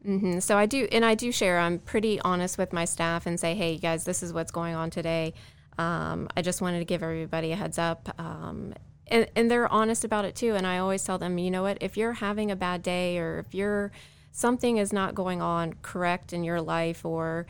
Mm-hmm. 0.05 0.39
So 0.39 0.55
I 0.55 0.67
do, 0.67 0.87
and 0.91 1.03
I 1.03 1.15
do 1.15 1.31
share. 1.31 1.59
I'm 1.59 1.79
pretty 1.79 2.19
honest 2.21 2.59
with 2.59 2.71
my 2.71 2.85
staff 2.85 3.25
and 3.25 3.39
say, 3.39 3.55
"Hey, 3.55 3.77
guys, 3.77 4.03
this 4.03 4.21
is 4.21 4.31
what's 4.31 4.51
going 4.51 4.75
on 4.75 4.91
today. 4.91 5.33
Um, 5.79 6.29
I 6.37 6.43
just 6.43 6.61
wanted 6.61 6.79
to 6.79 6.85
give 6.85 7.01
everybody 7.01 7.51
a 7.53 7.55
heads 7.55 7.79
up." 7.79 8.13
Um, 8.19 8.75
and, 9.07 9.27
and 9.35 9.49
they're 9.49 9.67
honest 9.67 10.03
about 10.05 10.25
it 10.25 10.35
too. 10.35 10.55
And 10.55 10.67
I 10.67 10.77
always 10.77 11.03
tell 11.03 11.17
them, 11.17 11.37
you 11.39 11.49
know 11.49 11.63
what? 11.63 11.79
If 11.81 11.97
you're 11.97 12.13
having 12.13 12.51
a 12.51 12.55
bad 12.55 12.83
day, 12.83 13.17
or 13.17 13.39
if 13.39 13.55
you're 13.55 13.91
something 14.33 14.75
is 14.77 14.91
not 14.91 15.15
going 15.15 15.41
on 15.41 15.75
correct 15.81 16.33
in 16.33 16.43
your 16.43 16.59
life, 16.59 17.05
or 17.05 17.47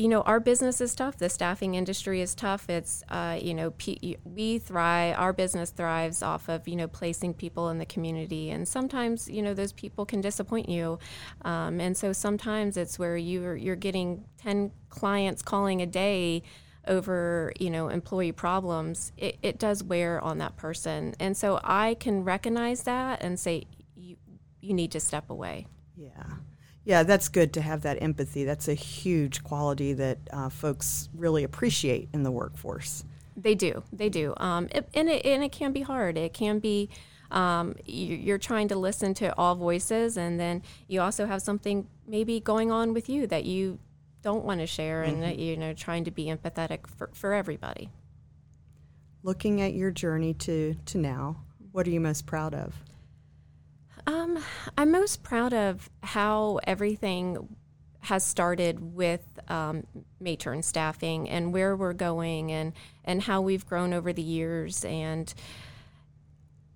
you 0.00 0.08
know, 0.08 0.22
our 0.22 0.40
business 0.40 0.80
is 0.80 0.94
tough. 0.94 1.18
The 1.18 1.28
staffing 1.28 1.74
industry 1.74 2.22
is 2.22 2.34
tough. 2.34 2.70
It's, 2.70 3.04
uh, 3.10 3.38
you 3.38 3.52
know, 3.52 3.72
P- 3.72 4.16
we 4.24 4.58
thrive, 4.58 5.16
our 5.18 5.34
business 5.34 5.68
thrives 5.72 6.22
off 6.22 6.48
of, 6.48 6.66
you 6.66 6.74
know, 6.74 6.88
placing 6.88 7.34
people 7.34 7.68
in 7.68 7.76
the 7.76 7.84
community. 7.84 8.48
And 8.48 8.66
sometimes, 8.66 9.28
you 9.28 9.42
know, 9.42 9.52
those 9.52 9.72
people 9.72 10.06
can 10.06 10.22
disappoint 10.22 10.70
you. 10.70 10.98
Um, 11.42 11.82
and 11.82 11.94
so 11.94 12.14
sometimes 12.14 12.78
it's 12.78 12.98
where 12.98 13.14
you're, 13.14 13.56
you're 13.56 13.76
getting 13.76 14.24
10 14.38 14.70
clients 14.88 15.42
calling 15.42 15.82
a 15.82 15.86
day 15.86 16.44
over, 16.88 17.52
you 17.60 17.68
know, 17.68 17.88
employee 17.88 18.32
problems. 18.32 19.12
It, 19.18 19.36
it 19.42 19.58
does 19.58 19.84
wear 19.84 20.18
on 20.22 20.38
that 20.38 20.56
person. 20.56 21.14
And 21.20 21.36
so 21.36 21.60
I 21.62 21.92
can 21.92 22.24
recognize 22.24 22.84
that 22.84 23.22
and 23.22 23.38
say, 23.38 23.66
you, 23.94 24.16
you 24.62 24.72
need 24.72 24.92
to 24.92 25.00
step 25.00 25.28
away. 25.28 25.66
Yeah. 26.00 26.24
Yeah, 26.84 27.02
that's 27.02 27.28
good 27.28 27.52
to 27.52 27.60
have 27.60 27.82
that 27.82 28.02
empathy. 28.02 28.44
That's 28.44 28.66
a 28.66 28.74
huge 28.74 29.44
quality 29.44 29.92
that 29.92 30.18
uh, 30.32 30.48
folks 30.48 31.10
really 31.14 31.44
appreciate 31.44 32.08
in 32.14 32.22
the 32.22 32.30
workforce. 32.30 33.04
They 33.36 33.54
do. 33.54 33.82
They 33.92 34.08
do. 34.08 34.32
Um, 34.38 34.68
it, 34.72 34.88
and, 34.94 35.08
it, 35.08 35.24
and 35.26 35.44
it 35.44 35.52
can 35.52 35.72
be 35.72 35.82
hard. 35.82 36.16
It 36.16 36.32
can 36.32 36.58
be, 36.58 36.88
um, 37.30 37.76
you're 37.84 38.38
trying 38.38 38.68
to 38.68 38.76
listen 38.76 39.12
to 39.14 39.36
all 39.36 39.54
voices, 39.54 40.16
and 40.16 40.40
then 40.40 40.62
you 40.88 41.02
also 41.02 41.26
have 41.26 41.42
something 41.42 41.86
maybe 42.06 42.40
going 42.40 42.72
on 42.72 42.94
with 42.94 43.08
you 43.10 43.26
that 43.26 43.44
you 43.44 43.78
don't 44.22 44.44
want 44.44 44.60
to 44.60 44.66
share, 44.66 45.02
and 45.02 45.22
mm-hmm. 45.22 45.38
you 45.38 45.56
know, 45.56 45.74
trying 45.74 46.04
to 46.04 46.10
be 46.10 46.26
empathetic 46.26 46.86
for, 46.86 47.10
for 47.12 47.34
everybody. 47.34 47.90
Looking 49.22 49.60
at 49.60 49.74
your 49.74 49.90
journey 49.90 50.32
to, 50.34 50.74
to 50.86 50.98
now, 50.98 51.42
what 51.72 51.86
are 51.86 51.90
you 51.90 52.00
most 52.00 52.24
proud 52.26 52.54
of? 52.54 52.74
Um, 54.10 54.42
I'm 54.76 54.90
most 54.90 55.22
proud 55.22 55.52
of 55.54 55.88
how 56.02 56.58
everything 56.64 57.56
has 58.00 58.24
started 58.24 58.94
with 58.94 59.22
um, 59.46 59.86
Mayturn 60.20 60.64
staffing 60.64 61.28
and 61.28 61.52
where 61.52 61.76
we're 61.76 61.92
going 61.92 62.50
and 62.50 62.72
and 63.04 63.22
how 63.22 63.40
we've 63.40 63.64
grown 63.64 63.92
over 63.92 64.12
the 64.12 64.22
years 64.22 64.84
and 64.84 65.32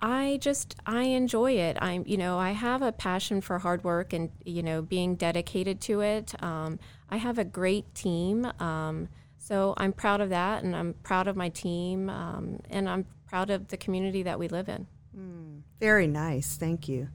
I 0.01 0.39
just 0.43 0.77
I 0.87 1.05
enjoy 1.05 1.53
it. 1.53 1.77
I'm 1.81 2.05
you 2.07 2.19
know 2.19 2.39
I 2.39 2.53
have 2.53 2.83
a 2.83 2.93
passion 2.93 3.41
for 3.41 3.59
hard 3.59 3.83
work 3.83 4.13
and 4.13 4.31
you 4.45 4.63
know 4.63 4.81
being 4.83 5.17
dedicated 5.17 5.81
to 5.83 6.03
it. 6.03 6.41
Um, 6.41 6.79
I 7.11 7.17
have 7.17 7.39
a 7.39 7.45
great 7.45 7.93
team, 7.97 8.45
um, 8.61 9.09
so 9.39 9.75
I'm 9.77 9.93
proud 9.93 10.21
of 10.21 10.29
that, 10.29 10.63
and 10.63 10.77
I'm 10.77 10.95
proud 11.03 11.27
of 11.27 11.37
my 11.37 11.49
team, 11.49 12.11
um, 12.11 12.61
and 12.71 12.89
I'm 12.89 13.07
proud 13.27 13.51
of 13.51 13.69
the 13.69 13.77
community 13.77 14.23
that 14.23 14.39
we 14.39 14.47
live 14.47 14.69
in. 14.69 14.87
Mm, 15.17 15.63
very 15.81 16.07
nice, 16.07 16.57
thank 16.57 16.89
you. 16.89 17.09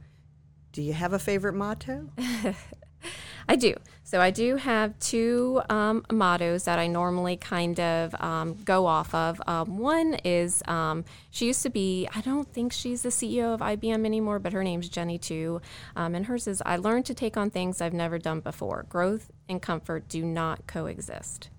Do 0.72 0.82
you 0.82 0.94
have 0.94 1.14
a 1.14 1.20
favorite 1.20 1.54
motto? 1.54 2.10
I 3.48 3.56
do. 3.56 3.76
So 4.04 4.20
I 4.20 4.32
do 4.32 4.56
have 4.56 4.98
two 5.00 5.62
um, 5.70 6.04
mottos 6.12 6.64
that 6.66 6.80
I 6.80 6.88
normally 6.88 7.38
kind 7.38 7.80
of 7.80 8.16
um, 8.22 8.56
go 8.64 8.86
off 8.86 9.14
of. 9.14 9.42
Um, 9.48 9.78
one 9.78 10.16
is 10.24 10.64
um, 10.68 11.06
she 11.30 11.48
used 11.48 11.64
to 11.64 11.70
be, 11.70 12.08
I 12.16 12.22
don't 12.22 12.52
think 12.52 12.74
she's 12.74 13.04
the 13.04 13.10
CEO 13.10 13.54
of 13.54 13.60
IBM 13.60 14.06
anymore, 14.06 14.40
but 14.40 14.54
her 14.54 14.64
name's 14.64 14.90
Jenny 14.90 15.18
too. 15.18 15.62
Um, 15.96 16.16
and 16.16 16.26
hers 16.26 16.48
is 16.48 16.62
I 16.66 16.78
learned 16.78 17.06
to 17.08 17.14
take 17.14 17.38
on 17.38 17.50
things 17.50 17.82
I've 17.82 17.94
never 17.94 18.18
done 18.18 18.40
before. 18.40 18.86
Growth 18.90 19.32
and 19.48 19.62
comfort 19.62 20.08
do 20.08 20.24
not 20.24 20.68
coexist. 20.68 21.50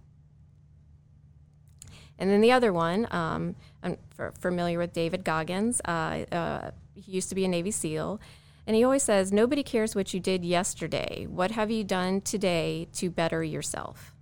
And 2.18 2.30
then 2.30 2.40
the 2.40 2.52
other 2.52 2.72
one, 2.72 3.08
um, 3.10 3.56
I'm 3.82 3.96
f- 4.18 4.34
familiar 4.38 4.78
with 4.78 4.92
David 4.92 5.24
Goggins. 5.24 5.80
Uh, 5.84 6.24
uh, 6.30 6.70
he 6.94 7.12
used 7.12 7.30
to 7.30 7.34
be 7.34 7.44
a 7.44 7.48
Navy 7.48 7.70
SEAL. 7.70 8.20
And 8.66 8.76
he 8.76 8.84
always 8.84 9.02
says, 9.02 9.32
Nobody 9.32 9.62
cares 9.62 9.94
what 9.94 10.14
you 10.14 10.20
did 10.20 10.44
yesterday. 10.44 11.26
What 11.28 11.52
have 11.52 11.70
you 11.70 11.84
done 11.84 12.20
today 12.20 12.88
to 12.94 13.10
better 13.10 13.42
yourself? 13.42 14.14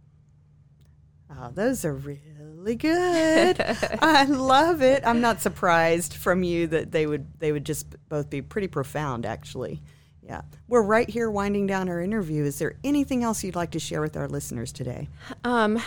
Oh, 1.30 1.50
those 1.52 1.84
are 1.84 1.94
really 1.94 2.74
good. 2.76 3.60
I 4.00 4.24
love 4.24 4.82
it. 4.82 5.02
I'm 5.06 5.20
not 5.20 5.40
surprised 5.40 6.14
from 6.14 6.42
you 6.42 6.66
that 6.68 6.90
they 6.90 7.06
would 7.06 7.38
they 7.38 7.52
would 7.52 7.64
just 7.64 7.86
both 8.08 8.30
be 8.30 8.42
pretty 8.42 8.68
profound 8.68 9.26
actually. 9.26 9.82
Yeah. 10.22 10.42
We're 10.66 10.82
right 10.82 11.08
here 11.08 11.30
winding 11.30 11.66
down 11.66 11.88
our 11.88 12.02
interview. 12.02 12.44
Is 12.44 12.58
there 12.58 12.74
anything 12.84 13.22
else 13.22 13.42
you'd 13.42 13.56
like 13.56 13.70
to 13.70 13.78
share 13.78 14.02
with 14.02 14.16
our 14.16 14.28
listeners 14.28 14.72
today? 14.72 15.08
Um, 15.42 15.80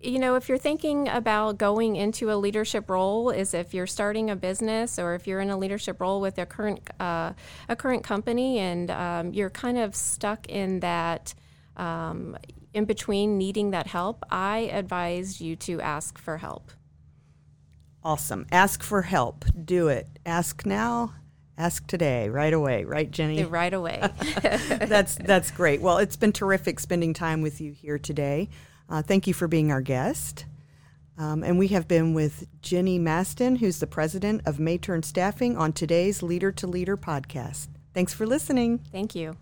you 0.00 0.18
know, 0.18 0.36
if 0.36 0.48
you're 0.48 0.58
thinking 0.58 1.08
about 1.08 1.58
going 1.58 1.96
into 1.96 2.30
a 2.30 2.36
leadership 2.36 2.88
role, 2.88 3.30
is 3.30 3.52
if 3.52 3.74
you're 3.74 3.86
starting 3.86 4.30
a 4.30 4.36
business 4.36 4.98
or 4.98 5.14
if 5.14 5.26
you're 5.26 5.40
in 5.40 5.50
a 5.50 5.56
leadership 5.56 6.00
role 6.00 6.20
with 6.20 6.38
a 6.38 6.46
current 6.46 6.88
uh, 7.00 7.32
a 7.68 7.76
current 7.76 8.04
company 8.04 8.58
and 8.58 8.90
um, 8.90 9.32
you're 9.32 9.50
kind 9.50 9.78
of 9.78 9.94
stuck 9.94 10.46
in 10.46 10.80
that 10.80 11.34
um, 11.76 12.36
in 12.74 12.84
between 12.84 13.38
needing 13.38 13.70
that 13.72 13.86
help, 13.86 14.24
I 14.30 14.70
advise 14.72 15.40
you 15.40 15.56
to 15.56 15.80
ask 15.80 16.18
for 16.18 16.36
help. 16.36 16.70
Awesome. 18.04 18.46
Ask 18.52 18.82
for 18.82 19.02
help. 19.02 19.44
Do 19.64 19.88
it. 19.88 20.06
Ask 20.24 20.64
now. 20.64 21.14
Ask 21.56 21.88
today, 21.88 22.28
right 22.28 22.52
away, 22.52 22.84
right, 22.84 23.10
Jenny? 23.10 23.42
Right 23.44 23.74
away. 23.74 24.00
that's 24.42 25.16
that's 25.16 25.50
great. 25.50 25.80
Well, 25.80 25.98
it's 25.98 26.14
been 26.14 26.32
terrific 26.32 26.78
spending 26.78 27.14
time 27.14 27.42
with 27.42 27.60
you 27.60 27.72
here 27.72 27.98
today. 27.98 28.48
Uh, 28.88 29.02
thank 29.02 29.26
you 29.26 29.34
for 29.34 29.48
being 29.48 29.70
our 29.70 29.80
guest. 29.80 30.44
Um, 31.16 31.42
and 31.42 31.58
we 31.58 31.68
have 31.68 31.88
been 31.88 32.14
with 32.14 32.46
Jenny 32.62 32.98
Maston, 32.98 33.56
who's 33.56 33.80
the 33.80 33.86
president 33.86 34.42
of 34.46 34.58
Mayturn 34.58 35.02
Staffing, 35.02 35.56
on 35.56 35.72
today's 35.72 36.22
Leader 36.22 36.52
to 36.52 36.66
Leader 36.66 36.96
podcast. 36.96 37.68
Thanks 37.92 38.14
for 38.14 38.26
listening. 38.26 38.78
Thank 38.92 39.16
you. 39.16 39.38